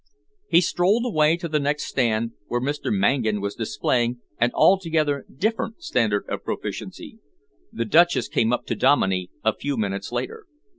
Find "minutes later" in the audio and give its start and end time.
9.77-10.47